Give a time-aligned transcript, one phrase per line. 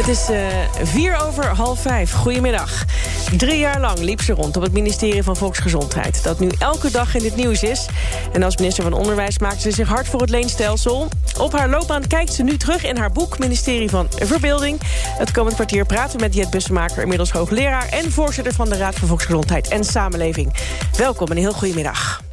[0.00, 0.46] Het is uh,
[0.82, 2.12] vier over half vijf.
[2.12, 2.84] Goedemiddag.
[3.36, 6.22] Drie jaar lang liep ze rond op het ministerie van Volksgezondheid...
[6.22, 7.86] dat nu elke dag in het nieuws is.
[8.32, 11.08] En als minister van Onderwijs maakte ze zich hard voor het leenstelsel.
[11.38, 13.38] Op haar loopbaan kijkt ze nu terug in haar boek...
[13.38, 14.80] Ministerie van Verbeelding.
[15.18, 17.02] Het komend kwartier praten we met Jet Bussemaker...
[17.02, 20.52] inmiddels hoogleraar en voorzitter van de Raad voor Volksgezondheid en Samenleving.
[20.96, 22.29] Welkom en een heel goedemiddag.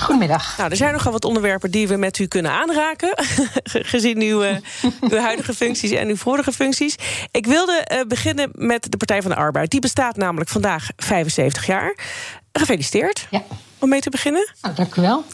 [0.00, 0.56] Goedemiddag.
[0.56, 3.12] Nou, er zijn nogal wat onderwerpen die we met u kunnen aanraken.
[3.92, 4.56] gezien uw, uh,
[5.00, 6.96] uw huidige functies en uw vorige functies.
[7.30, 9.70] Ik wilde uh, beginnen met de Partij van de Arbeid.
[9.70, 11.96] Die bestaat namelijk vandaag 75 jaar.
[12.52, 13.26] Gefeliciteerd.
[13.30, 13.42] Ja.
[13.78, 14.52] Om mee te beginnen.
[14.62, 15.24] Nou, dank u wel.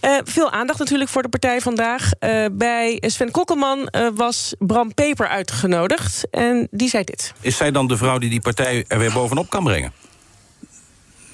[0.00, 2.10] Uh, veel aandacht natuurlijk voor de partij vandaag.
[2.52, 6.30] bij Sven Kokkelman was Bram Peper uitgenodigd.
[6.30, 7.32] En die zei dit.
[7.40, 9.92] Is zij dan de vrouw die die partij er weer bovenop kan brengen?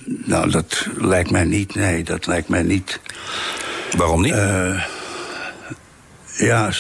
[0.07, 1.75] Nou, dat lijkt mij niet.
[1.75, 3.01] Nee, dat lijkt mij niet.
[3.97, 4.33] Waarom niet?
[4.33, 4.85] Uh,
[6.37, 6.71] ja.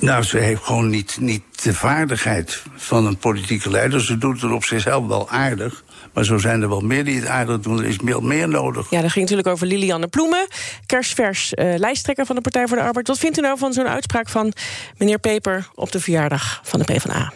[0.00, 4.00] Nou, ze heeft gewoon niet, niet de vaardigheid van een politieke leider.
[4.00, 5.84] Ze doet het op zichzelf wel aardig.
[6.12, 7.78] Maar zo zijn er wel meer die het aardig doen.
[7.78, 8.90] Er is veel meer nodig.
[8.90, 10.46] Ja, dat ging natuurlijk over Lilianne Ploemen.
[10.86, 13.08] Kerstvers uh, lijsttrekker van de Partij voor de Arbeid.
[13.08, 14.52] Wat vindt u nou van zo'n uitspraak van
[14.96, 15.68] meneer Peper...
[15.74, 17.32] op de verjaardag van de PvdA?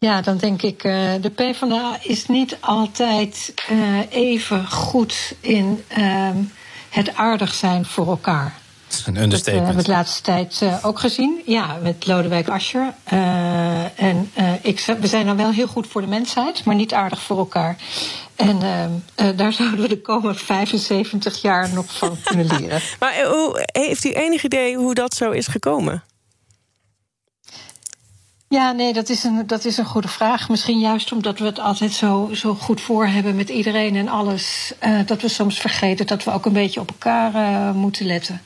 [0.00, 6.28] Ja, dan denk ik, uh, de PvdA is niet altijd uh, even goed in uh,
[6.88, 8.54] het aardig zijn voor elkaar.
[8.88, 9.44] Dat is een understatement.
[9.44, 11.42] Dat hebben we de laatste tijd uh, ook gezien.
[11.46, 12.94] Ja, met Lodewijk Asscher.
[13.94, 14.30] en
[14.62, 17.76] ik, we zijn dan wel heel goed voor de mensheid, maar niet aardig voor elkaar.
[18.36, 18.58] En
[19.36, 22.80] daar zouden we de komende 75 jaar nog van kunnen leren.
[23.00, 23.14] maar
[23.72, 26.02] heeft u enig idee hoe dat zo is gekomen?
[28.48, 30.48] Ja, nee, dat is, een, dat is een goede vraag.
[30.48, 34.72] Misschien juist omdat we het altijd zo, zo goed voor hebben met iedereen en alles.
[34.86, 38.42] Uh, dat we soms vergeten dat we ook een beetje op elkaar uh, moeten letten.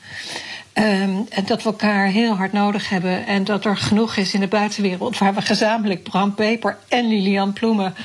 [0.73, 3.25] Um, en dat we elkaar heel hard nodig hebben.
[3.25, 7.53] En dat er genoeg is in de buitenwereld waar we gezamenlijk Bram Peper en Lilian
[7.53, 7.95] Ploemen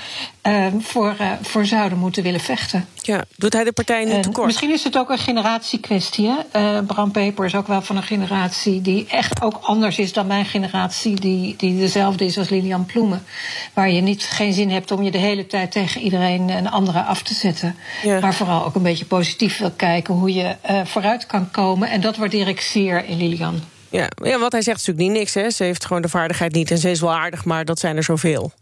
[0.47, 2.88] uh, voor, uh, voor zouden moeten willen vechten.
[3.08, 4.46] Ja, doet hij de partij niet tekort?
[4.46, 6.30] Misschien is het ook een generatiekwestie.
[6.56, 10.26] Uh, Bram Peper is ook wel van een generatie die echt ook anders is dan
[10.26, 13.24] mijn generatie, die, die dezelfde is als Lilian Ploemen.
[13.74, 17.06] Waar je niet geen zin hebt om je de hele tijd tegen iedereen en anderen
[17.06, 17.76] af te zetten.
[18.02, 18.20] Ja.
[18.20, 21.91] Maar vooral ook een beetje positief wil kijken hoe je vooruit kan komen.
[21.91, 23.60] En dat waardeer ik zeer in Lilian.
[23.91, 25.34] Ja, ja, wat hij zegt is natuurlijk niet niks.
[25.34, 25.50] Hè.
[25.50, 28.04] Ze heeft gewoon de vaardigheid niet en ze is wel aardig, maar dat zijn er
[28.04, 28.52] zoveel.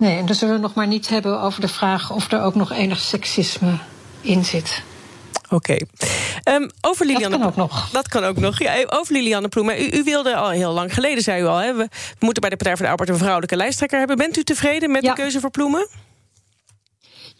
[0.00, 2.54] Nee, en dan zullen we nog maar niet hebben over de vraag of er ook
[2.54, 3.78] nog enig seksisme
[4.20, 4.82] in zit.
[5.50, 5.54] Oké.
[5.54, 5.86] Okay.
[6.56, 7.90] Um, over Lilianne dat kan ook nog.
[7.90, 8.58] Dat kan ook nog.
[8.58, 9.82] Ja, over Lilianne Ploemen.
[9.82, 11.56] U, u, wilde al heel lang geleden, zei u al...
[11.56, 11.88] Hè, we
[12.18, 14.16] moeten bij de Partij voor de Arbeid een vrouwelijke lijsttrekker hebben.
[14.16, 15.14] Bent u tevreden met ja.
[15.14, 15.88] de keuze voor Ploemen?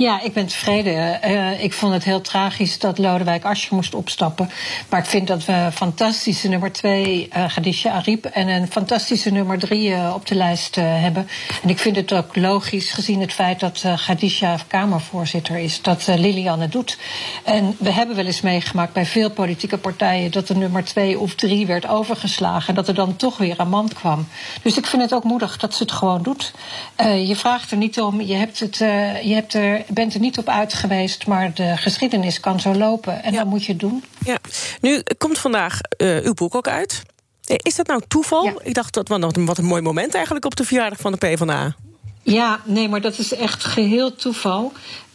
[0.00, 1.20] Ja, ik ben tevreden.
[1.24, 4.50] Uh, ik vond het heel tragisch dat Lodewijk Asscher moest opstappen.
[4.88, 8.24] Maar ik vind dat we fantastische nummer twee, uh, Khadija Ariep...
[8.24, 11.28] en een fantastische nummer drie uh, op de lijst hebben.
[11.62, 15.82] En ik vind het ook logisch, gezien het feit dat Khadija Kamervoorzitter is...
[15.82, 16.98] dat Liliane het doet.
[17.44, 20.30] En we hebben wel eens meegemaakt bij veel politieke partijen...
[20.30, 22.68] dat de nummer twee of drie werd overgeslagen...
[22.68, 24.28] en dat er dan toch weer een man kwam.
[24.62, 26.52] Dus ik vind het ook moedig dat ze het gewoon doet.
[27.26, 28.76] je vraagt er niet om, je hebt, het,
[29.22, 33.22] je hebt er bent er niet op uit geweest, maar de geschiedenis kan zo lopen.
[33.22, 33.38] En ja.
[33.38, 34.04] dan moet je het doen.
[34.24, 34.38] Ja.
[34.80, 37.02] Nu komt vandaag uh, uw boek ook uit.
[37.44, 38.44] Is dat nou toeval?
[38.44, 38.54] Ja.
[38.62, 41.74] Ik dacht dat wat een mooi moment eigenlijk op de verjaardag van de PvdA.
[42.22, 44.72] Ja, nee, maar dat is echt geheel toeval.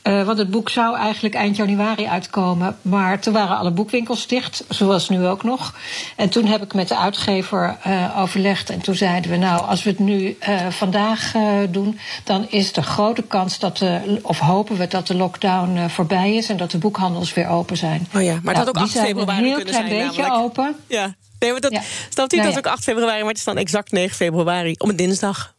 [0.08, 2.78] Uh, want het boek zou eigenlijk eind januari uitkomen.
[2.82, 5.76] Maar toen waren alle boekwinkels dicht, zoals nu ook nog.
[6.16, 8.70] En toen heb ik met de uitgever uh, overlegd.
[8.70, 11.34] En toen zeiden we, nou, als we het nu uh, vandaag
[11.70, 12.00] doen...
[12.24, 16.50] dan is de grote kans dat de, of hopen we dat de lockdown voorbij is...
[16.50, 18.08] en dat de boekhandels weer open zijn.
[18.16, 20.46] Oh ja, maar nou, dat ook 8 februari een heel kunnen klein zijn, beetje namelijk.
[20.46, 20.76] open.
[20.88, 21.82] Ja, nee, maar dat Ja.
[22.14, 22.48] dat ja.
[22.58, 23.20] ook 8 februari...
[23.20, 25.54] maar het is dan exact 9 februari, om een dinsdag.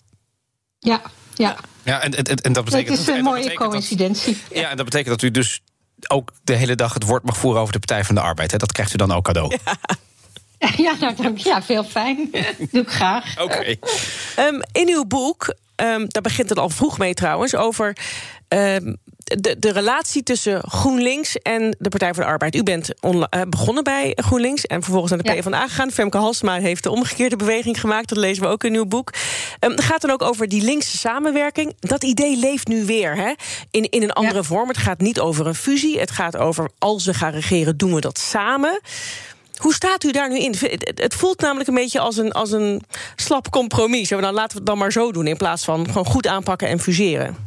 [0.78, 1.00] Ja,
[1.34, 1.48] ja.
[1.48, 1.56] Ja,
[1.86, 2.88] en, en, en dat betekent...
[2.98, 4.38] het is en een mooie betekent dat- coïncidentie.
[4.52, 5.60] ja, en dat betekent dat u dus
[6.08, 8.50] ook de hele dag het woord mag voeren over de Partij van de Arbeid.
[8.50, 8.56] Hè?
[8.56, 9.56] Dat krijgt u dan ook cadeau.
[10.76, 12.30] Ja, nou, dank- ja veel fijn.
[12.72, 13.40] Doe ik graag.
[13.40, 13.76] Oké.
[14.36, 17.96] Ehm, in uw boek, ehm, daar begint het al vroeg mee trouwens, over
[18.48, 18.94] ehm,
[19.26, 22.54] de, de relatie tussen GroenLinks en de Partij voor de Arbeid.
[22.54, 22.90] U bent
[23.48, 25.40] begonnen bij GroenLinks en vervolgens naar de ja.
[25.40, 25.90] PvdA gegaan.
[25.90, 28.08] Femke Halsma heeft de omgekeerde beweging gemaakt.
[28.08, 29.12] Dat lezen we ook in uw boek.
[29.60, 31.74] Um, het gaat dan ook over die linkse samenwerking.
[31.80, 33.32] Dat idee leeft nu weer hè?
[33.70, 34.68] In, in een andere vorm.
[34.68, 35.98] Het gaat niet over een fusie.
[35.98, 38.80] Het gaat over als we gaan regeren, doen we dat samen.
[39.56, 40.54] Hoe staat u daar nu in?
[40.94, 42.82] Het voelt namelijk een beetje als een, als een
[43.16, 44.08] slap compromis.
[44.08, 46.80] Dan laten we het dan maar zo doen in plaats van gewoon goed aanpakken en
[46.80, 47.45] fuseren.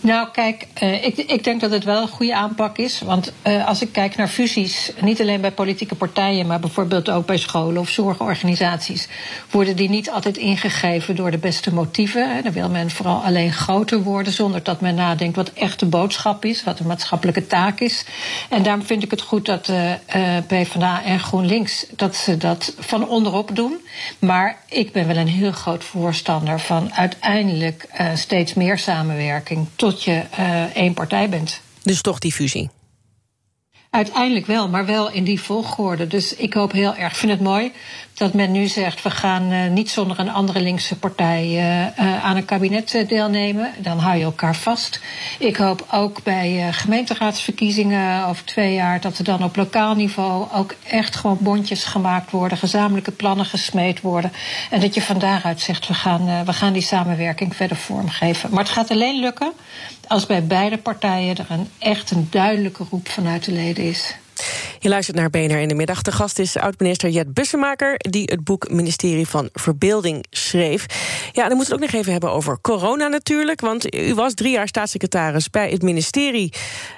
[0.00, 3.00] Nou, kijk, uh, ik, ik, denk dat het wel een goede aanpak is.
[3.00, 7.26] Want uh, als ik kijk naar fusies, niet alleen bij politieke partijen, maar bijvoorbeeld ook
[7.26, 9.08] bij scholen of zorgorganisaties,
[9.50, 12.34] worden die niet altijd ingegeven door de beste motieven.
[12.34, 12.42] Hè.
[12.42, 16.44] Dan wil men vooral alleen groter worden, zonder dat men nadenkt wat echt de boodschap
[16.44, 18.04] is, wat de maatschappelijke taak is.
[18.48, 19.92] En daarom vind ik het goed dat uh,
[20.46, 23.80] PvdA en GroenLinks dat ze dat van onderop doen.
[24.18, 30.22] Maar ik ben wel een heel groot voorstander van uiteindelijk steeds meer samenwerking tot je
[30.38, 31.60] uh, één partij bent.
[31.82, 32.70] Dus toch die fusie?
[33.98, 36.06] Uiteindelijk wel, maar wel in die volgorde.
[36.06, 37.72] Dus ik hoop heel erg, vind het mooi
[38.14, 42.24] dat men nu zegt: we gaan uh, niet zonder een andere linkse partij uh, uh,
[42.24, 43.72] aan een kabinet deelnemen.
[43.78, 45.00] Dan hou je elkaar vast.
[45.38, 50.74] Ik hoop ook bij gemeenteraadsverkiezingen over twee jaar dat er dan op lokaal niveau ook
[50.88, 54.32] echt gewoon bondjes gemaakt worden, gezamenlijke plannen gesmeed worden.
[54.70, 58.50] En dat je van daaruit zegt: we gaan, we gaan die samenwerking verder vormgeven.
[58.50, 59.52] Maar het gaat alleen lukken
[60.08, 64.16] als bij beide partijen er een echt een duidelijke roep vanuit de leden is.
[64.80, 66.02] Je luistert naar BNR in de middag.
[66.02, 67.94] De gast is oud-minister Jet Bussemaker...
[67.96, 70.86] die het boek Ministerie van Verbeelding schreef.
[71.32, 73.60] Ja, dan moeten we het ook nog even hebben over corona natuurlijk.
[73.60, 76.52] Want u was drie jaar staatssecretaris bij het ministerie...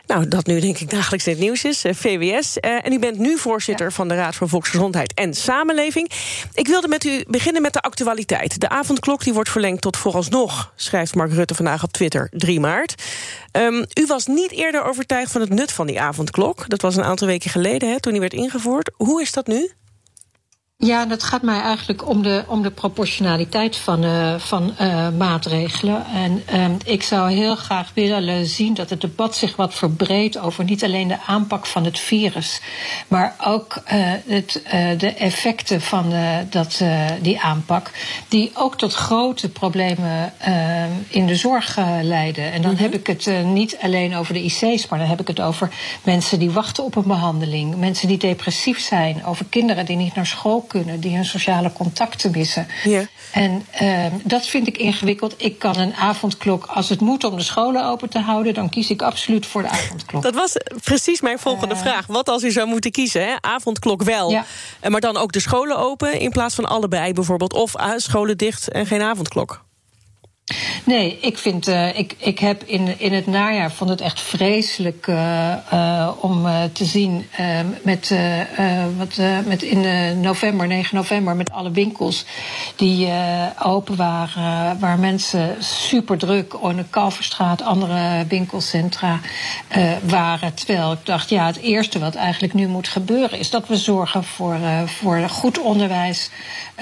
[0.06, 2.60] nou, dat nu denk ik dagelijks in het nieuws is, eh, VWS.
[2.60, 6.10] Eh, en u bent nu voorzitter van de Raad voor Volksgezondheid en Samenleving.
[6.54, 8.60] Ik wilde met u beginnen met de actualiteit.
[8.60, 10.72] De avondklok die wordt verlengd tot vooralsnog...
[10.76, 12.94] schrijft Mark Rutte vandaag op Twitter 3 maart.
[13.52, 16.68] Um, u was niet eerder overtuigd van het nut van die avondklok.
[16.68, 18.90] Dat was een aantal weken geleden, hè, toen die werd ingevoerd.
[18.96, 19.70] Hoe is dat nu?
[20.82, 26.06] Ja, dat gaat mij eigenlijk om de, om de proportionaliteit van, uh, van uh, maatregelen.
[26.06, 30.64] En um, ik zou heel graag willen zien dat het debat zich wat verbreedt over
[30.64, 32.60] niet alleen de aanpak van het virus,
[33.08, 34.62] maar ook uh, het,
[34.98, 36.12] de effecten van
[36.50, 36.82] dat,
[37.20, 37.90] die aanpak,
[38.28, 42.52] die ook tot grote problemen ehm, in de zorg leiden.
[42.52, 42.82] En dan mhm.
[42.82, 45.70] heb ik het niet alleen over de IC's, maar dan heb ik het over
[46.02, 50.26] mensen die wachten op een behandeling, mensen die depressief zijn, over kinderen die niet naar
[50.26, 52.66] school kunnen, die hun sociale contacten missen.
[52.84, 53.02] Ja.
[53.32, 55.34] En uh, dat vind ik ingewikkeld.
[55.36, 58.90] Ik kan een avondklok, als het moet om de scholen open te houden, dan kies
[58.90, 60.22] ik absoluut voor de avondklok.
[60.22, 62.06] Dat was precies mijn volgende uh, vraag.
[62.06, 63.26] Wat als u zou moeten kiezen?
[63.26, 63.34] Hè?
[63.40, 64.44] Avondklok wel, ja.
[64.80, 68.38] Eh, maar dan ook de scholen open in plaats van allebei bijvoorbeeld, of uh, scholen
[68.38, 69.64] dicht en geen avondklok?
[70.84, 75.06] Nee, ik vind, uh, ik, ik heb in, in het najaar vond het echt vreselijk
[75.06, 77.26] uh, uh, om te zien
[77.82, 78.14] met,
[78.96, 82.24] wat, met in november, 9 november, met alle winkels
[82.76, 83.08] die
[83.62, 89.20] open waren, waar mensen super druk in de Kalverstraat, andere winkelcentra
[90.02, 90.54] waren.
[90.54, 94.24] Terwijl ik dacht, ja, het eerste wat eigenlijk nu moet gebeuren is dat we zorgen
[94.24, 94.56] voor,
[94.86, 96.30] voor goed onderwijs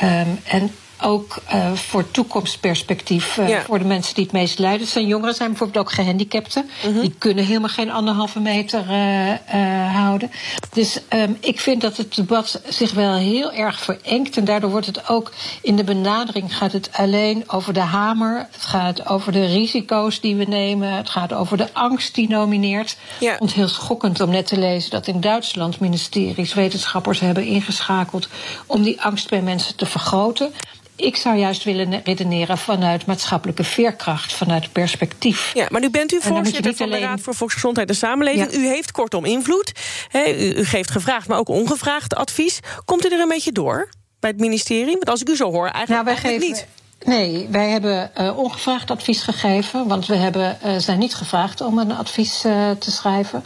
[0.02, 0.70] um, en
[1.02, 3.62] ook uh, voor toekomstperspectief uh, ja.
[3.62, 4.86] voor de mensen die het meest lijden.
[4.86, 6.70] zijn jongeren, zijn bijvoorbeeld ook gehandicapten.
[6.84, 7.00] Mm -hmm.
[7.00, 10.30] Die kunnen helemaal geen anderhalve meter uh, houden.
[10.72, 14.36] Dus um, ik vind dat het debat zich wel heel erg verengt.
[14.36, 18.46] En daardoor wordt het ook in de benadering gaat het alleen over de hamer.
[18.52, 20.92] Het gaat over de risico's die we nemen.
[20.92, 22.96] Het gaat over de angst die nomineert.
[23.20, 23.36] Ja.
[23.38, 28.28] Want heel schokkend om net te lezen dat in Duitsland ministeries, wetenschappers hebben ingeschakeld
[28.66, 30.52] om die angst bij mensen te vergroten.
[30.98, 35.50] Ik zou juist willen redeneren vanuit maatschappelijke veerkracht, vanuit perspectief.
[35.54, 37.00] Ja, maar nu bent u voorzitter van alleen...
[37.00, 38.52] de Raad voor Volksgezondheid en Samenleving.
[38.52, 38.58] Ja.
[38.58, 39.72] U heeft kortom invloed.
[40.08, 42.60] He, u, u, geeft gevraagd, maar ook ongevraagd advies.
[42.84, 43.88] Komt u er een beetje door
[44.20, 44.92] bij het ministerie?
[44.92, 46.66] Want als ik u zo hoor, eigenlijk, nou, wij eigenlijk geven...
[46.66, 46.77] niet.
[47.04, 49.88] Nee, wij hebben uh, ongevraagd advies gegeven.
[49.88, 53.44] Want we hebben, uh, zijn niet gevraagd om een advies uh, te schrijven.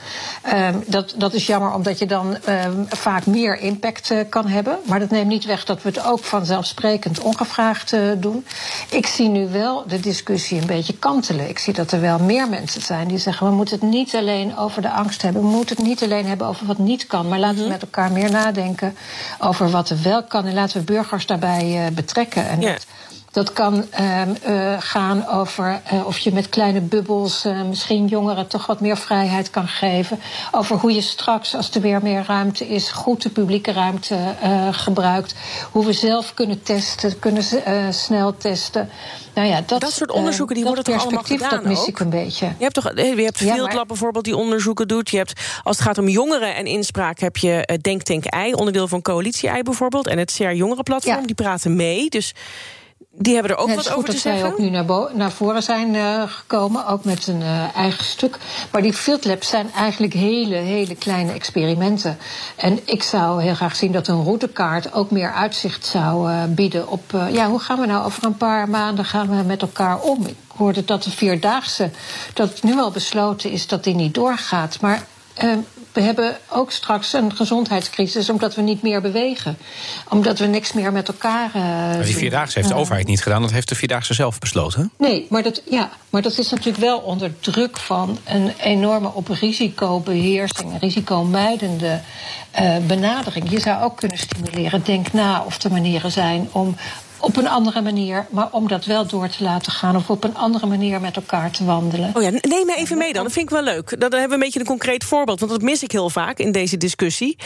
[0.54, 4.78] Um, dat, dat is jammer, omdat je dan um, vaak meer impact kan hebben.
[4.84, 8.46] Maar dat neemt niet weg dat we het ook vanzelfsprekend ongevraagd doen.
[8.90, 11.48] Ik zie nu wel de discussie een beetje kantelen.
[11.48, 13.46] Ik zie dat er wel meer mensen zijn die zeggen...
[13.46, 15.42] we moeten het niet alleen over de angst hebben.
[15.42, 17.28] We moeten het niet alleen hebben over wat niet kan.
[17.28, 18.96] Maar laten we met elkaar meer nadenken
[19.38, 20.46] over wat er wel kan.
[20.46, 22.48] En laten we burgers daarbij betrekken.
[22.48, 22.86] En ja Dat
[23.52, 28.80] kan uh, uh, gaan over uh, of je met kleine bubbels misschien jongeren toch wat
[28.80, 30.20] meer vrijheid kan geven.
[30.50, 34.16] Over hoe je straks, als er weer meer ruimte is, goed de publieke ruimte
[34.72, 35.34] gebruikt.
[35.70, 37.44] Hoe we zelf kunnen testen, kunnen
[37.94, 38.90] snel testen.
[39.34, 42.10] Nou ja, dat, dat soort onderzoeken die worden toch allemaal gedaan dat mis ik een
[42.10, 42.46] beetje.
[42.46, 45.10] Je hebt toch, je hebt Field Lab bijvoorbeeld die onderzoeken doet.
[45.10, 49.02] Je hebt, als het gaat om jongeren en inspraak heb je Denktank Ei, onderdeel van
[49.02, 51.20] Coalitie Ei bijvoorbeeld, en het CR Jongerenplatform.
[51.20, 51.26] Ja.
[51.26, 52.10] Die praten mee.
[52.10, 52.34] Dus
[53.14, 54.40] die hebben er ook wat over te zeggen.
[54.40, 58.38] zij ook nu naar, naar voren zijn uh, gekomen, ook met een uh, eigen stuk.
[58.70, 62.18] Maar die field labs zijn eigenlijk hele, hele kleine experimenten.
[62.56, 66.88] En ik zou heel graag zien dat een routekaart ook meer uitzicht zou uh, bieden
[66.88, 67.02] op...
[67.32, 70.26] ja, hoe gaan we nou over een paar maanden gaan we met elkaar om?
[70.26, 71.90] Ik hoorde dat de Vierdaagse,
[72.34, 74.80] dat nu al besloten is dat die niet doorgaat.
[74.80, 75.06] Maar
[75.92, 79.58] we hebben ook straks een gezondheidscrisis omdat we niet meer bewegen.
[80.08, 81.50] Omdat we niks meer met elkaar.
[81.56, 84.90] Uh, maar die vierdaagse heeft de overheid niet gedaan, dat heeft de vierdaagse zelf besloten.
[84.98, 89.28] Nee, maar dat, ja, maar dat is natuurlijk wel onder druk van een enorme op
[89.28, 92.00] risicobeheersing, risicomijdende
[92.60, 93.50] uh, benadering.
[93.50, 94.82] Je zou ook kunnen stimuleren.
[94.84, 96.76] Denk na of er manieren zijn om
[97.22, 100.36] op een andere manier, maar om dat wel door te laten gaan of op een
[100.36, 102.10] andere manier met elkaar te wandelen.
[102.14, 103.22] Oh ja, neem me even mee dan.
[103.22, 104.00] Dat vind ik wel leuk.
[104.00, 106.52] Dan hebben we een beetje een concreet voorbeeld, want dat mis ik heel vaak in
[106.52, 107.38] deze discussie.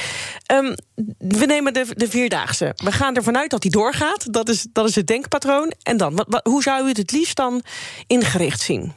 [0.52, 0.74] Um,
[1.18, 2.72] we nemen de, de vierdaagse.
[2.76, 4.32] We gaan ervan uit dat die doorgaat.
[4.32, 5.72] Dat is, dat is het denkpatroon.
[5.82, 7.62] En dan, wat, hoe zou u het het liefst dan
[8.06, 8.92] ingericht zien?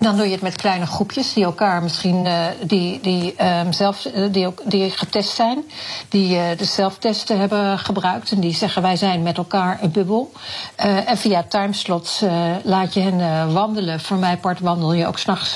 [0.00, 4.04] Dan doe je het met kleine groepjes die elkaar misschien uh, die, die, um, zelf,
[4.04, 5.64] uh, die, ook, die getest zijn,
[6.08, 10.32] die uh, de zelftesten hebben gebruikt en die zeggen wij zijn met elkaar een bubbel.
[10.76, 12.24] en via timeslots
[12.62, 14.00] laat je hen wandelen.
[14.00, 15.54] Voor mij part wandel je ook s'nachts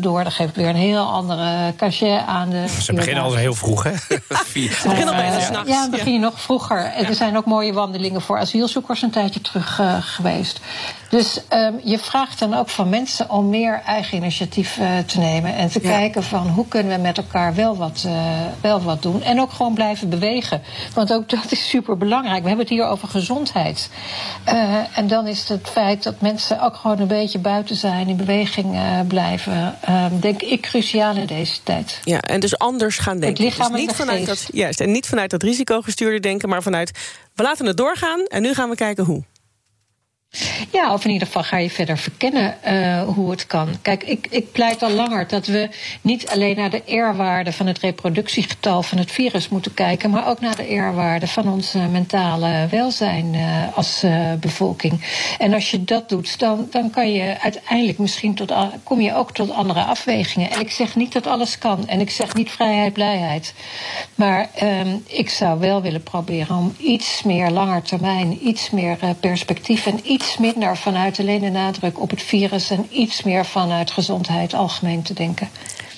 [0.00, 0.24] door.
[0.24, 2.64] Dat geeft weer een heel andere cachet aan de.
[2.82, 3.92] Ze beginnen al heel vroeg, hè?
[4.80, 5.70] Ze beginnen al s'nachts.
[5.70, 6.84] Ja, dan begin je nog vroeger.
[6.84, 10.60] En er zijn ook mooie wandelingen voor asielzoekers een tijdje terug geweest.
[11.12, 15.54] Dus um, je vraagt dan ook van mensen om meer eigen initiatief uh, te nemen.
[15.54, 15.88] En te ja.
[15.88, 18.12] kijken van hoe kunnen we met elkaar wel wat, uh,
[18.60, 19.22] wel wat doen.
[19.22, 20.62] En ook gewoon blijven bewegen.
[20.94, 22.42] Want ook dat is super belangrijk.
[22.42, 23.90] We hebben het hier over gezondheid.
[24.48, 28.16] Uh, en dan is het feit dat mensen ook gewoon een beetje buiten zijn, in
[28.16, 29.78] beweging blijven,
[30.20, 32.00] denk ik cruciaal in deze tijd.
[32.04, 33.44] Ja, en dus anders gaan denken.
[33.44, 36.90] Het lichaam dus niet vanuit dat, juist, en niet vanuit dat risicogestuurde denken, maar vanuit
[37.34, 39.22] we laten het doorgaan en nu gaan we kijken hoe.
[40.72, 43.68] Ja, of in ieder geval ga je verder verkennen uh, hoe het kan.
[43.82, 45.68] Kijk, ik, ik pleit al langer dat we
[46.00, 50.40] niet alleen naar de R-waarde van het reproductiegetal van het virus moeten kijken, maar ook
[50.40, 54.04] naar de R-waarde van ons mentale welzijn uh, als
[54.40, 55.04] bevolking.
[55.38, 59.32] En als je dat doet, dan, dan kan je uiteindelijk misschien tot, kom je ook
[59.32, 60.50] tot andere afwegingen.
[60.50, 61.88] En ik zeg niet dat alles kan.
[61.88, 63.54] En ik zeg niet vrijheid, blijheid.
[64.14, 69.86] Maar um, ik zou wel willen proberen om iets meer langer termijn, iets meer perspectief
[69.86, 73.90] en iets iets minder vanuit alleen de nadruk op het virus en iets meer vanuit
[73.90, 75.48] gezondheid algemeen te denken.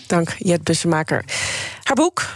[0.07, 1.25] Dank, Jet Bussemaker.
[1.83, 2.27] Haar boek,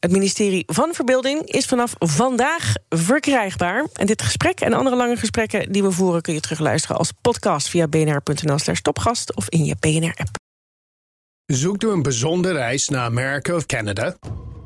[0.00, 3.86] het ministerie van Verbeelding is vanaf vandaag verkrijgbaar.
[3.92, 6.22] En dit gesprek en andere lange gesprekken die we voeren...
[6.22, 9.36] kun je terugluisteren als podcast via bnr.nl slash topgast...
[9.36, 10.28] of in je BNR-app.
[11.46, 14.16] Zoekt u een bijzondere reis naar Amerika of Canada?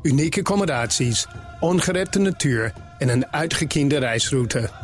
[0.03, 1.27] Unieke accommodaties,
[1.61, 4.84] ongerepte natuur en een uitgekiende reisroute...